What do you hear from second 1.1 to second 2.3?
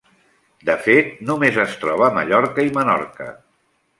només es troba a